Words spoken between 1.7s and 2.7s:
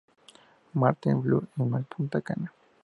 Punta Cana.